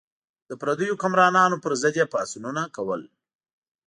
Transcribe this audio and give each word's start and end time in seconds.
د 0.49 0.51
پردیو 0.61 0.95
حکمرانانو 0.95 1.57
پر 1.63 1.71
ضد 1.81 1.95
یې 1.99 2.05
پاڅونونه 2.13 2.63
کول. 2.75 3.01